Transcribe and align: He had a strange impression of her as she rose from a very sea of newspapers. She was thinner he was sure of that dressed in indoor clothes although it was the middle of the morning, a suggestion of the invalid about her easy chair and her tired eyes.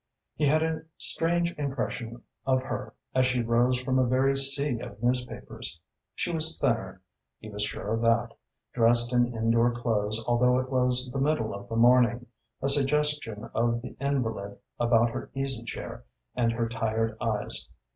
He 0.33 0.47
had 0.47 0.63
a 0.63 0.81
strange 0.97 1.51
impression 1.59 2.23
of 2.47 2.63
her 2.63 2.95
as 3.13 3.27
she 3.27 3.43
rose 3.43 3.79
from 3.79 3.99
a 3.99 4.07
very 4.07 4.35
sea 4.35 4.79
of 4.79 5.03
newspapers. 5.03 5.79
She 6.15 6.31
was 6.33 6.57
thinner 6.57 7.03
he 7.37 7.51
was 7.51 7.61
sure 7.61 7.93
of 7.93 8.01
that 8.01 8.29
dressed 8.73 9.13
in 9.13 9.31
indoor 9.31 9.71
clothes 9.79 10.25
although 10.27 10.57
it 10.57 10.71
was 10.71 11.11
the 11.13 11.19
middle 11.21 11.53
of 11.53 11.69
the 11.69 11.75
morning, 11.75 12.25
a 12.63 12.67
suggestion 12.67 13.51
of 13.53 13.83
the 13.83 13.95
invalid 14.01 14.57
about 14.79 15.11
her 15.11 15.29
easy 15.35 15.61
chair 15.63 16.05
and 16.35 16.51
her 16.53 16.67
tired 16.67 17.15
eyes. 17.21 17.69